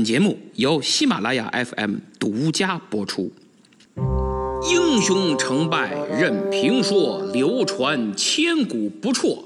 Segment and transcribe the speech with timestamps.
[0.00, 3.30] 本节目由喜马拉雅 FM 独家播出。
[4.70, 9.44] 英雄成败任评说，流传千古不辍。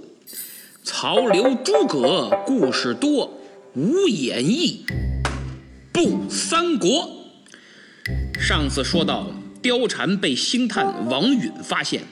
[0.85, 3.29] 曹刘诸葛故事多，
[3.75, 4.87] 无演义
[5.93, 7.11] 不三国。
[8.39, 9.27] 上次说到，
[9.61, 12.03] 貂蝉被星探王允发现，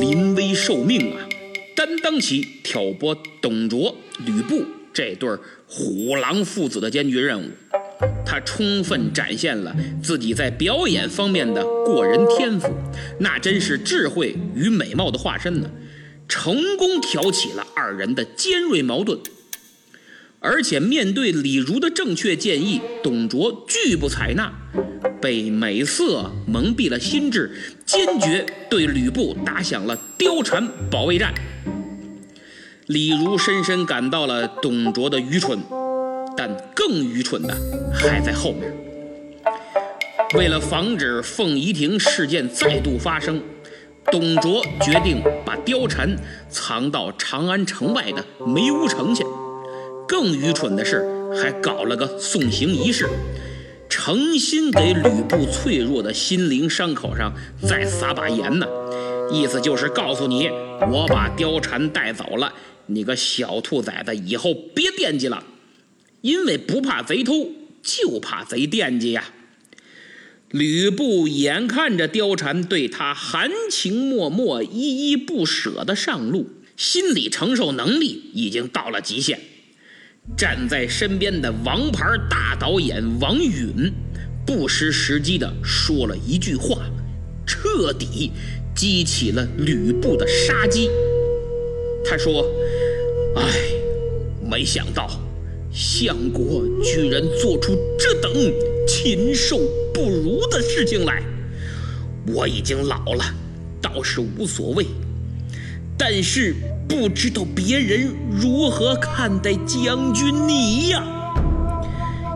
[0.00, 1.26] 临危受命啊，
[1.74, 3.12] 担当起挑拨
[3.42, 5.28] 董卓、吕布这对
[5.66, 7.50] 虎狼父子的艰巨任务。
[8.24, 12.72] 他充分展现了自己在表演方面的过人天赋，
[13.18, 15.70] 那真是智慧与美貌的化身呢。
[16.28, 19.18] 成功挑起了二人的尖锐矛盾，
[20.38, 24.52] 而且面对李儒的正确建议，董卓拒不采纳，
[25.20, 27.50] 被美色蒙蔽了心智，
[27.84, 31.34] 坚决对吕布打响了貂蝉保卫战。
[32.90, 35.60] 李儒深深感到了董卓的愚蠢。
[36.36, 37.56] 但更愚蠢的
[37.92, 38.72] 还在后面。
[40.34, 43.40] 为了防止凤仪亭事件再度发生，
[44.10, 46.16] 董卓决定把貂蝉
[46.48, 49.24] 藏到长安城外的梅屋城去。
[50.08, 51.04] 更愚蠢的是，
[51.40, 53.08] 还搞了个送行仪式，
[53.88, 58.66] 诚心给吕布脆弱的心灵伤口上再撒把盐呢。
[59.30, 60.48] 意思就是告诉你，
[60.90, 62.52] 我把貂蝉带走了，
[62.90, 65.44] 你个小兔崽子，以后别惦记了。
[66.20, 67.50] 因为不怕贼偷，
[67.82, 69.32] 就怕贼惦记呀。
[70.50, 79.40] 吕布眼看着貂蝉对他含情脉脉、依依不舍的上路，心理承受能力已经到了极限。
[80.36, 83.92] 站在身边的王牌大导演王允，
[84.46, 86.84] 不失时机的说了一句话，
[87.46, 88.30] 彻底
[88.74, 90.88] 激起了吕布的杀机。
[92.04, 92.44] 他说
[93.36, 93.42] ：“哎，
[94.48, 95.10] 没想到。”
[95.72, 98.32] 相国居然做出这等
[98.88, 99.56] 禽兽
[99.94, 101.22] 不如的事情来！
[102.26, 103.24] 我已经老了，
[103.80, 104.84] 倒是无所谓。
[105.96, 106.56] 但是
[106.88, 111.04] 不知道别人如何看待将军你呀？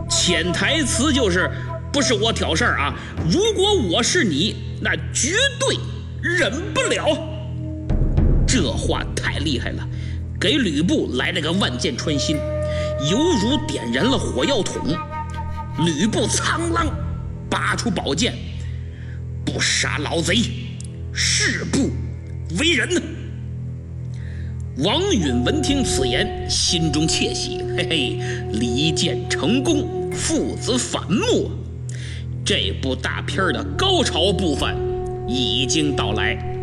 [0.09, 1.51] 潜台词就是，
[1.91, 2.97] 不是我挑事儿啊！
[3.29, 5.77] 如果我是你，那绝对
[6.21, 7.17] 忍不了。
[8.47, 9.85] 这话太厉害了，
[10.39, 12.37] 给吕布来了个万箭穿心。
[13.09, 14.95] 犹如点燃了火药桶，
[15.85, 16.87] 吕布苍狼
[17.49, 18.33] 拔出宝剑，
[19.45, 20.37] 不杀老贼，
[21.13, 21.89] 誓不
[22.57, 23.01] 为人。
[24.79, 28.19] 王允闻听此言，心中窃喜，嘿嘿，
[28.51, 31.51] 离间成功，父子反目，
[32.43, 34.75] 这部大片的高潮部分
[35.27, 36.54] 已经到来。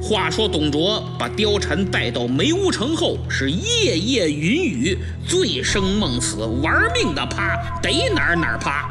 [0.00, 8.88] 话说董卓把貂蝉带到梅屋城后，是夜夜云雨，醉生梦死，玩命的趴，得哪儿哪儿趴。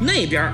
[0.00, 0.52] 那边，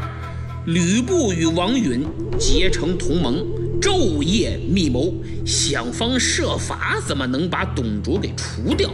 [0.66, 2.02] 吕布与王允
[2.38, 3.44] 结成同盟，
[3.80, 5.12] 昼夜密谋，
[5.46, 8.90] 想方设法怎么能把董卓给除掉。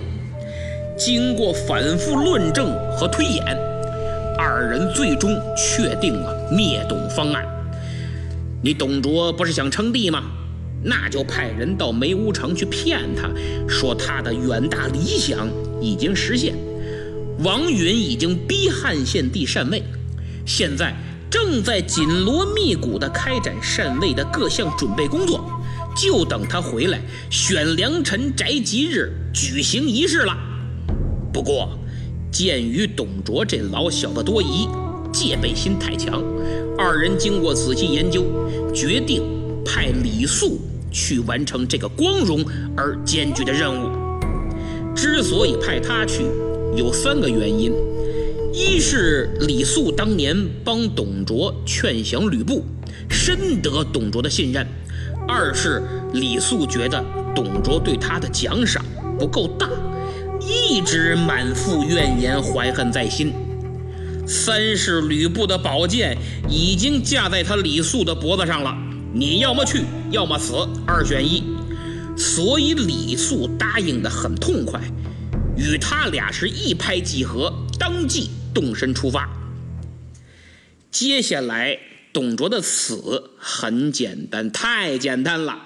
[0.98, 3.42] 经过反复论证和推演，
[4.36, 7.44] 二人最终确定了灭董方案。
[8.60, 10.22] 你董卓不是想称帝吗？
[10.84, 13.30] 那就派人到梅屋城去骗他，
[13.66, 15.48] 说他的远大理想
[15.80, 16.54] 已经实现，
[17.42, 19.82] 王允已经逼汉献帝禅位，
[20.44, 20.94] 现在
[21.30, 25.42] 正在紧锣密鼓地开展禅位的各项准备工作，
[25.96, 30.36] 就等他回来选良辰宅吉日举行仪式了。
[31.32, 31.78] 不过，
[32.30, 34.68] 鉴于董卓这老小子多疑，
[35.10, 36.22] 戒备心太强，
[36.76, 38.22] 二人经过仔细研究，
[38.74, 39.22] 决定
[39.64, 40.60] 派李肃。
[40.94, 42.42] 去完成这个光荣
[42.76, 43.90] 而艰巨的任务。
[44.94, 46.22] 之所以派他去，
[46.76, 47.72] 有三个原因：
[48.52, 50.34] 一是李肃当年
[50.64, 52.64] 帮董卓劝降吕布，
[53.10, 54.64] 深得董卓的信任；
[55.26, 55.82] 二是
[56.12, 58.84] 李肃觉得董卓对他的奖赏
[59.18, 59.68] 不够大，
[60.40, 63.32] 一直满腹怨言，怀恨在心；
[64.26, 66.16] 三是吕布的宝剑
[66.48, 68.72] 已经架在他李肃的脖子上了。
[69.16, 71.44] 你要么去，要么死，二选一。
[72.16, 74.80] 所以李肃答应的很痛快，
[75.56, 79.28] 与他俩是一拍即合，当即动身出发。
[80.90, 81.78] 接下来，
[82.12, 85.60] 董卓的死很简单，太简单了，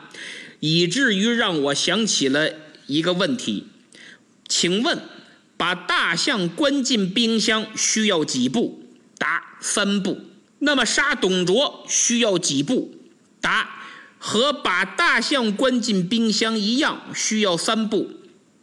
[0.61, 2.50] 以至于让我想起了
[2.87, 3.67] 一个问题：
[4.47, 4.99] 请问，
[5.56, 8.83] 把大象关进冰箱需要几步？
[9.17, 10.19] 答：三步。
[10.59, 12.95] 那么杀董卓需要几步？
[13.40, 13.69] 答：
[14.19, 18.11] 和把大象关进冰箱一样，需要三步。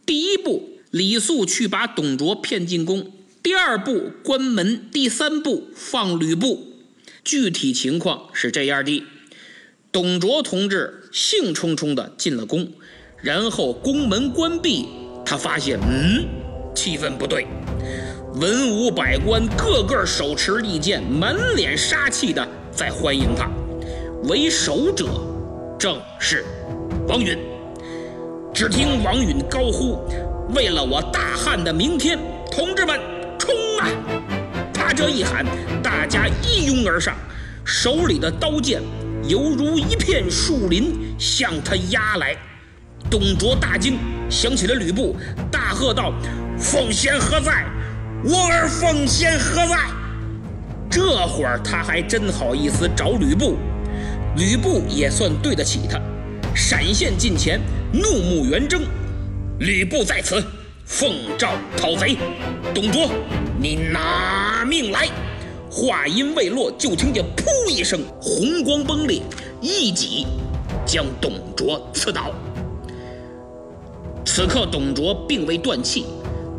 [0.05, 3.11] 第一步，李肃去把董卓骗进宫；
[3.41, 6.73] 第二步关门，第三步放吕布。
[7.23, 9.03] 具体情况是这样的：
[9.91, 12.71] 董卓同志兴冲冲地进了宫，
[13.21, 14.85] 然后宫门关闭，
[15.25, 16.25] 他发现，嗯，
[16.75, 17.47] 气氛不对。
[18.35, 23.49] 文武百官个个手持利剑，满脸杀气的在欢迎他。
[24.27, 25.05] 为首者
[25.77, 26.43] 正是
[27.07, 27.37] 王允。
[28.53, 29.99] 只听王允高呼
[30.55, 32.17] ：“为了我大汉的明天，
[32.51, 32.99] 同志们
[33.37, 33.87] 冲啊！”
[34.73, 35.45] 他这一喊，
[35.83, 37.15] 大家一拥而上，
[37.63, 38.81] 手里的刀剑
[39.27, 42.35] 犹如一片树林向他压来。
[43.11, 43.99] 董卓大惊，
[44.29, 45.15] 想起了吕布，
[45.51, 46.11] 大喝道
[46.57, 47.65] ：“奉先何在？”
[48.25, 49.77] 我儿奉先何在？
[50.89, 53.57] 这会儿他还真好意思找吕布，
[54.37, 55.97] 吕布也算对得起他，
[56.53, 57.57] 闪现近前，
[57.93, 58.81] 怒目圆睁。
[59.59, 60.43] 吕布在此，
[60.83, 62.17] 奉诏讨贼。
[62.73, 63.09] 董卓，
[63.57, 65.07] 你拿命来！
[65.71, 69.21] 话音未落，就听见“噗”一声，红光崩裂，
[69.61, 70.27] 一戟
[70.85, 72.33] 将董卓刺倒。
[74.25, 76.05] 此刻，董卓并未断气。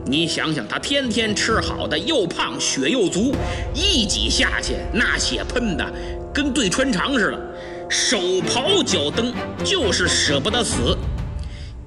[0.07, 3.35] 你想想，他天天吃好的，又胖血又足，
[3.75, 5.85] 一挤下去，那血喷的
[6.37, 7.41] 跟对穿肠似的，
[7.89, 9.33] 手刨脚蹬，
[9.65, 10.95] 就是舍不得死。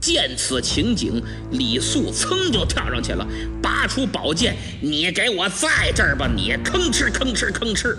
[0.01, 3.23] 见此情景，李肃噌就跳上去了，
[3.61, 7.95] 拔出宝剑：“你给我在这儿吧！”你吭哧吭哧吭哧，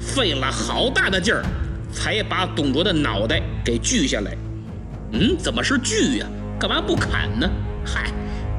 [0.00, 1.44] 费了好大的劲儿，
[1.92, 4.34] 才把董卓的脑袋给锯下来。
[5.12, 6.26] 嗯，怎么是锯呀？
[6.58, 7.46] 干嘛不砍呢？
[7.84, 8.10] 嗨！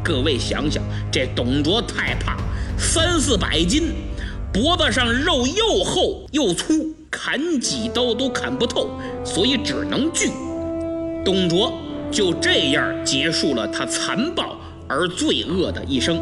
[0.04, 2.38] 各位想想，这董卓太胖，
[2.78, 3.94] 三四百斤，
[4.54, 8.90] 脖子上肉又厚又粗，砍几刀都砍不透，
[9.24, 10.31] 所以只能锯。
[11.24, 11.78] 董卓
[12.10, 16.19] 就这样结束了他残暴而罪恶的一生。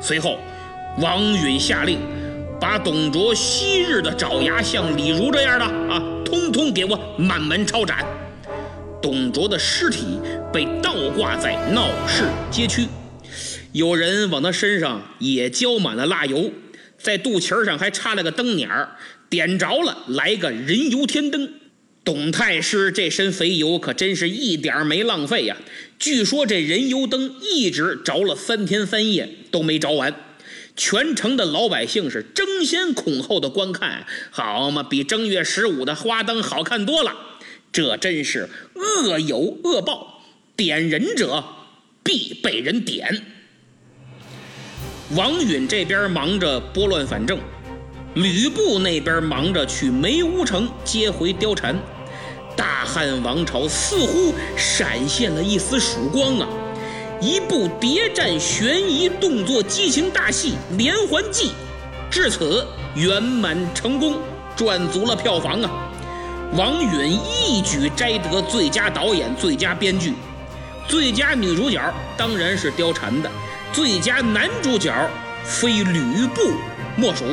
[0.00, 0.38] 随后，
[0.98, 2.00] 王允下令，
[2.58, 8.04] 把董卓昔日的爪牙，像李儒这样的啊，通通给我满门抄斩。
[9.00, 10.18] 董卓的尸体
[10.52, 12.86] 被倒挂在闹市街区，
[13.72, 16.50] 有人往他身上也浇满了蜡油，
[16.98, 18.88] 在肚脐上还插了个灯捻儿，
[19.32, 21.54] 点着了来个人油天灯。
[22.04, 25.56] 董太师这身肥油可真是一点没浪费呀！
[25.98, 30.14] 据说这人油灯一直着了三天三夜都没着完，
[30.76, 37.16] 全城的老百姓是争先恐后的观看，好嘛，比正月十五的花灯好看多了。
[37.72, 40.24] 这真是恶有恶报，
[40.54, 41.42] 点人者
[42.02, 43.22] 必被人点。
[45.14, 47.38] 王允这边忙着拨乱反正，
[48.14, 51.76] 吕布那边忙着去梅屋城接回貂蝉。
[52.54, 56.46] 大汉王朝似乎闪现了一丝曙光啊！
[57.20, 61.48] 一部谍战悬疑动作激情大戏《连环计》
[62.10, 64.16] 至此圆满成功，
[64.54, 65.70] 赚足了票房啊！
[66.54, 70.12] 王允一举摘得最佳导演、最佳编剧，
[70.86, 71.80] 最佳女主角
[72.18, 73.30] 当然是貂蝉的，
[73.72, 74.92] 最佳男主角
[75.42, 76.52] 非吕布
[76.96, 77.24] 莫属。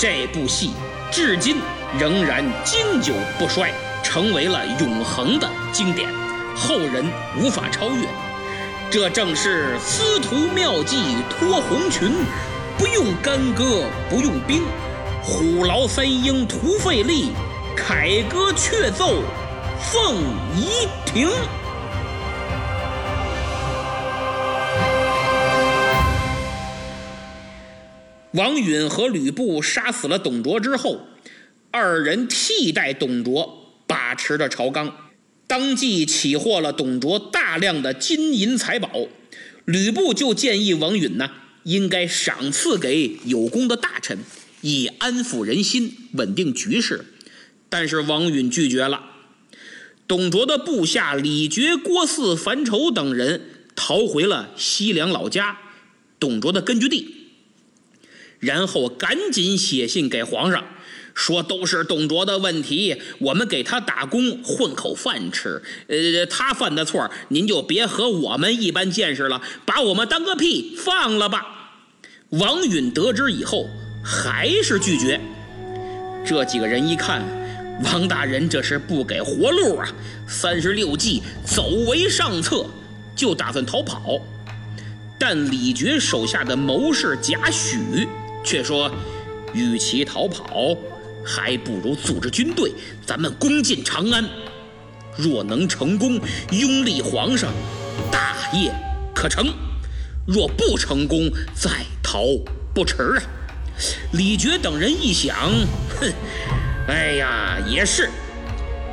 [0.00, 0.70] 这部戏
[1.12, 1.58] 至今
[1.98, 3.70] 仍然经久不衰，
[4.02, 6.08] 成为了永恒的经典，
[6.56, 7.04] 后人
[7.38, 8.06] 无法超越。
[8.90, 12.12] 这正是司徒妙计脱红裙，
[12.78, 14.62] 不用干戈不用兵，
[15.22, 17.32] 虎牢三英图费力。
[17.76, 19.16] 凯歌却奏
[19.78, 20.16] 凤
[20.56, 21.28] 仪亭。
[28.32, 31.00] 王允和吕布杀死了董卓之后，
[31.72, 35.10] 二人替代董卓把持着朝纲，
[35.48, 38.88] 当即起获了董卓大量的金银财宝。
[39.64, 41.28] 吕布就建议王允呢，
[41.64, 44.18] 应该赏赐给有功的大臣，
[44.60, 47.04] 以安抚人心，稳定局势。
[47.68, 49.06] 但是王允拒绝了。
[50.06, 53.42] 董卓的部下李傕、郭汜、樊稠等人
[53.74, 55.58] 逃回了西凉老家，
[56.20, 57.19] 董卓的根据地。
[58.40, 60.64] 然后赶紧写信给皇上，
[61.14, 65.62] 说都是董卓的问题，我们给他打工混口饭吃。
[65.86, 71.46] 呃，他犯的错，您就别和我们一般见识了，把我们当个屁，放了吧。
[72.30, 73.68] 王允得知以后，
[74.04, 75.20] 还是拒绝。
[76.26, 77.22] 这几个人一看。
[77.82, 79.88] 王大人这是不给活路啊！
[80.28, 82.66] 三十六计走为上策，
[83.16, 84.20] 就打算逃跑。
[85.18, 88.06] 但李傕手下的谋士贾诩
[88.44, 88.90] 却说
[89.52, 90.76] ：“与其逃跑，
[91.24, 92.72] 还不如组织军队，
[93.06, 94.24] 咱们攻进长安。
[95.16, 96.18] 若能成功，
[96.50, 97.52] 拥立皇上，
[98.10, 98.72] 大业
[99.14, 99.52] 可成。
[100.26, 101.70] 若不成功，再
[102.02, 102.22] 逃
[102.72, 103.22] 不迟啊！
[104.12, 105.36] 李傕等人一想，
[105.98, 106.12] 哼，
[106.86, 108.08] 哎呀，也是，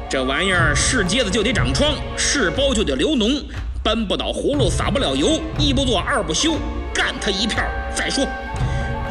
[0.10, 3.44] 这玩意儿是疖子就得长疮，是包就得流脓，
[3.84, 6.58] 搬不倒葫芦撒不了油，一不做二不休，
[6.94, 7.64] 干他一票
[7.96, 8.26] 再说。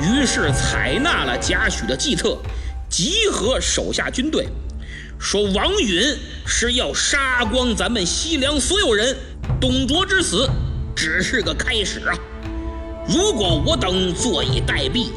[0.01, 2.39] 于是采纳了贾诩的计策，
[2.89, 4.47] 集合手下军队，
[5.19, 9.17] 说王允是要杀光咱们西凉所有人，
[9.61, 10.49] 董卓之死
[10.95, 12.15] 只是个开始啊！
[13.09, 15.09] 如果我等坐以待毙，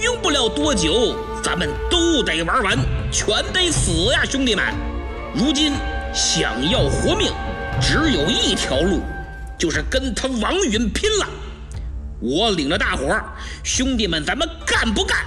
[0.00, 2.78] 用不了多久，咱们都得玩完，
[3.10, 4.64] 全得死呀，兄弟们！
[5.34, 5.72] 如今
[6.14, 7.32] 想要活命，
[7.80, 9.00] 只有一条路，
[9.58, 11.26] 就是跟他王允拼了。
[12.24, 13.22] 我领着大伙儿，
[13.62, 15.26] 兄弟们，咱们干不干？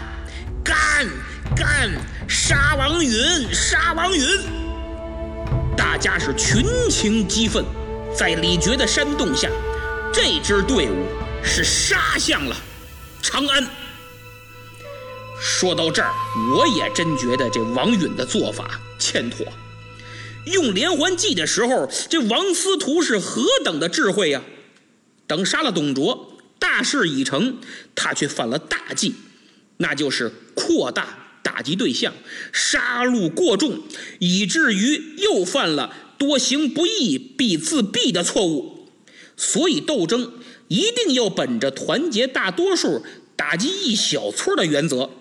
[0.64, 1.08] 干
[1.56, 1.92] 干！
[2.28, 4.26] 杀王允，杀王允！
[5.78, 7.64] 大家是群情激愤，
[8.16, 9.48] 在李傕的煽动下，
[10.12, 11.06] 这支队伍
[11.44, 12.56] 是杀向了
[13.22, 13.64] 长安。
[15.40, 16.12] 说到这儿，
[16.56, 19.46] 我也真觉得这王允的做法欠妥。
[20.46, 24.42] 用连环计的时候，这王司徒是何等的智慧呀！
[25.28, 26.34] 等杀了董卓。
[26.60, 27.58] 大事已成，
[27.96, 29.14] 他却犯了大忌，
[29.78, 32.14] 那就是扩大打击对象，
[32.52, 33.84] 杀戮过重，
[34.20, 38.90] 以至于又犯了多行不义必自毙的错误。
[39.36, 40.34] 所以斗争
[40.68, 45.12] 一定要本着团结大多数，打击一小撮的原则，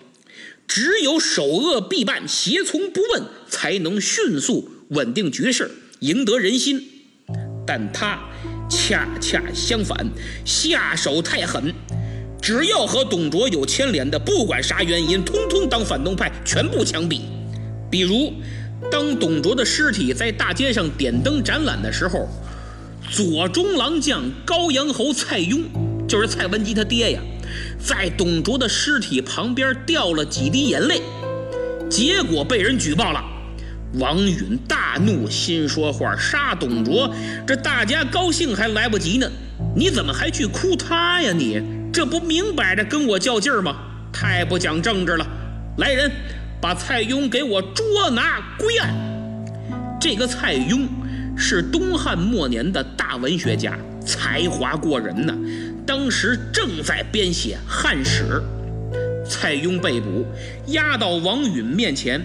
[0.67, 6.83] 只有首恶必办，胁从不问，才能迅速稳定局势，赢得人心。
[7.65, 8.19] 但他。
[8.69, 10.09] 恰恰相反，
[10.43, 11.73] 下手太狠，
[12.41, 17.21] 只要和董卓有牵连的，不管啥原因，通通当反动派，全部枪毙。
[17.89, 18.33] 比如，
[18.91, 22.27] 当董卓的尸体在大街上点灯展览的时候，
[23.09, 25.63] 左中郎将高阳侯蔡邕，
[26.07, 27.21] 就是蔡文姬他爹呀，
[27.81, 31.01] 在董卓的尸体旁边掉了几滴眼泪，
[31.89, 33.23] 结果被人举报了。
[33.93, 37.09] 王允大怒，心说话杀董卓，
[37.45, 39.29] 这大家高兴还来不及呢，
[39.75, 41.31] 你怎么还去哭他呀？
[41.31, 41.61] 你
[41.93, 43.77] 这不明摆着跟我较劲儿吗？
[44.11, 45.25] 太不讲政治了！
[45.77, 46.11] 来人，
[46.61, 48.93] 把蔡邕给我捉拿归案。
[49.99, 50.87] 这个蔡邕
[51.37, 55.33] 是东汉末年的大文学家，才华过人呐。
[55.85, 58.41] 当时正在编写《汉史》，
[59.29, 60.25] 蔡邕被捕，
[60.67, 62.21] 押到王允面前。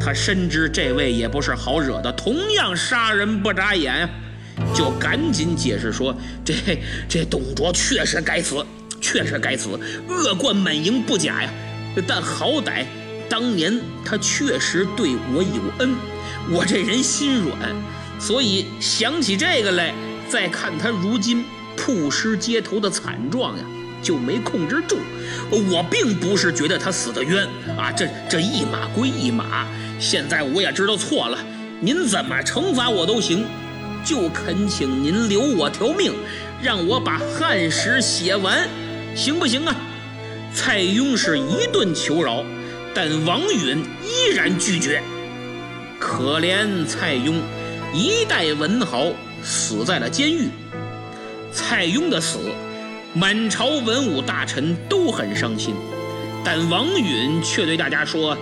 [0.00, 4.08] 他深知这位也不是好惹的，同样杀人不眨眼，
[4.74, 6.54] 就赶紧解释说：“这
[7.08, 8.64] 这董卓确实该死，
[9.00, 11.50] 确实该死，恶贯满盈不假呀。
[12.06, 12.84] 但好歹
[13.28, 15.96] 当年他确实对我有恩，
[16.50, 17.56] 我这人心软，
[18.20, 19.92] 所以想起这个来，
[20.28, 21.44] 再看他如今
[21.76, 23.64] 曝尸街头的惨状呀，
[24.06, 24.98] 就没控制住。
[25.50, 27.44] 我并不是觉得他死的冤
[27.76, 29.66] 啊，这这一码归一码。”
[29.98, 31.38] 现在我也知道错了，
[31.80, 33.44] 您怎么惩罚我都行，
[34.04, 36.12] 就恳请您留我条命，
[36.62, 38.68] 让我把汉史写完，
[39.16, 39.74] 行不行啊？
[40.54, 42.44] 蔡邕是一顿求饶，
[42.94, 45.02] 但王允依然拒绝。
[45.98, 47.40] 可怜蔡邕，
[47.94, 49.06] 一代文豪
[49.42, 50.48] 死在了监狱。
[51.52, 52.38] 蔡邕的死，
[53.18, 55.74] 满朝文武大臣都很伤心，
[56.44, 58.36] 但王允却对大家说。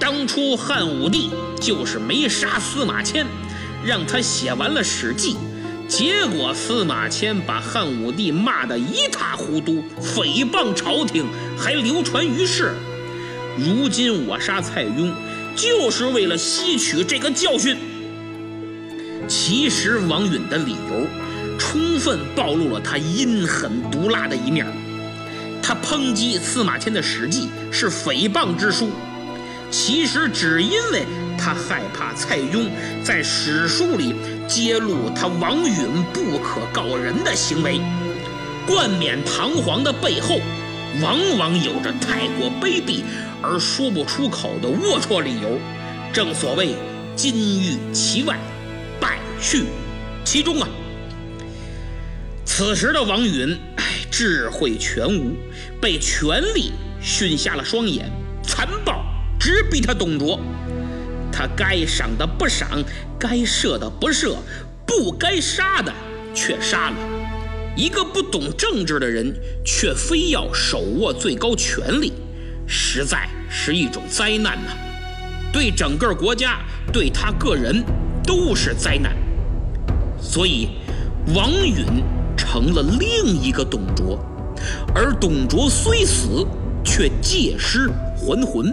[0.00, 3.24] 当初汉武帝就是没杀司马迁，
[3.84, 5.34] 让他写完了《史记》，
[5.86, 11.24] 结果司马迁把汉武帝骂得一塌糊涂，诽谤朝廷，
[11.56, 12.74] 还流传于世。
[13.56, 15.12] 如今我杀蔡邕，
[15.54, 17.76] 就是为了吸取这个教训。
[19.28, 21.06] 其实王允的理由，
[21.58, 24.66] 充分暴露了他阴狠毒辣的一面。
[25.62, 28.90] 他抨击司马迁的《史记》是诽谤之书。
[29.70, 31.04] 其实只因为
[31.36, 32.68] 他害怕蔡邕
[33.02, 34.14] 在史书里
[34.46, 37.80] 揭露他王允不可告人的行为，
[38.66, 40.38] 冠冕堂皇的背后，
[41.02, 43.02] 往往有着太过卑鄙
[43.42, 45.58] 而说不出口的龌龊理由。
[46.12, 46.76] 正所谓
[47.16, 48.38] 金玉其外，
[49.00, 49.64] 败絮
[50.24, 50.68] 其中啊。
[52.44, 55.34] 此时的王允，哎，智慧全无，
[55.80, 58.10] 被权力熏瞎了双眼，
[58.42, 59.04] 残暴。
[59.40, 60.40] 直逼他董卓，
[61.30, 62.82] 他该赏的不赏，
[63.18, 64.36] 该赦的不赦，
[64.86, 65.92] 不该杀的
[66.32, 66.96] 却杀了。
[67.76, 69.34] 一个不懂政治的人，
[69.64, 72.12] 却非要手握最高权力，
[72.66, 74.70] 实在是一种灾难呐！
[75.52, 76.60] 对整个国家，
[76.90, 77.84] 对他个人
[78.22, 79.14] 都是灾难。
[80.18, 80.68] 所以，
[81.34, 81.84] 王允
[82.54, 84.16] 成了另一个董卓，
[84.94, 86.46] 而董卓虽死，
[86.84, 88.72] 却借尸还魂。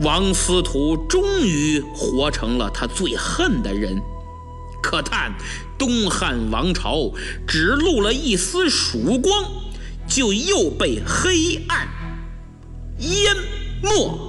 [0.00, 3.96] 王司徒终于活成了他最恨的人。
[4.82, 5.32] 可叹
[5.78, 7.12] 东汉王朝
[7.46, 9.44] 只露了一丝曙光，
[10.08, 11.86] 就又被黑暗
[12.98, 13.36] 淹
[13.80, 14.25] 没。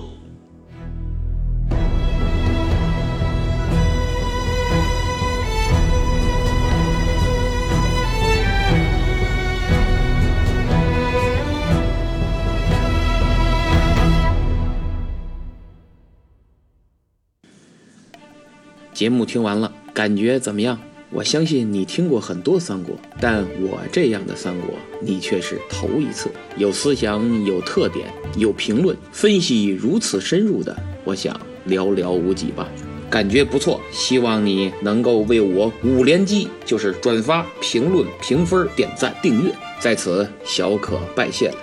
[18.98, 20.75] 节目听完了，感觉怎么样？
[21.12, 26.32] 我相信你听过很多三国，但我这样的三国你却是头一次。
[26.58, 32.68] 有思想、有特点、有评论分析如此深入的，我想寥寥无几吧。
[33.08, 41.58] 感觉不错，希望你能够为我五连击，就是转发、评论、评分、点赞、订阅，在此小可拜谢了。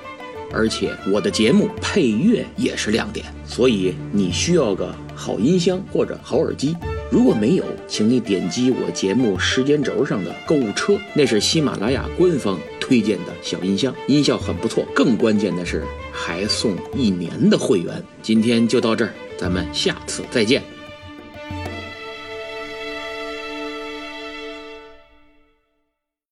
[0.53, 6.77] 而且我的节目配乐也是亮点，所以你需要个好音箱或者好耳机。
[7.15, 14.85] 如果没有，请你点击我节目时间轴上的购物车，那是喜马拉雅官方推荐的小音箱，音效很不错。
[14.93, 18.03] 更关键的是，还送一年的会员。
[18.21, 20.74] 今天就到这儿，咱们下次再见。